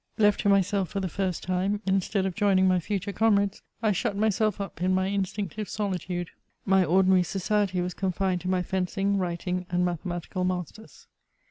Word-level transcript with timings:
Left 0.17 0.39
to 0.39 0.49
myself 0.49 0.89
for 0.89 0.99
the 0.99 1.07
first 1.07 1.43
time, 1.43 1.79
instead, 1.85 2.25
of 2.25 2.33
jmning 2.33 2.65
my 2.65 2.79
future 2.79 3.11
comrades, 3.13 3.61
I 3.83 3.91
shut 3.91 4.17
myself 4.17 4.59
up 4.59 4.81
in 4.81 4.95
my 4.95 5.05
instinctive 5.05 5.69
solitude. 5.69 6.31
My 6.65 6.83
ordinary 6.83 7.21
society 7.21 7.81
was 7.81 7.93
confined 7.93 8.41
to 8.41 8.49
my 8.49 8.63
fencing, 8.63 9.19
writing, 9.19 9.67
and 9.69 9.85
mathematical 9.85 10.43
masters. 10.43 11.05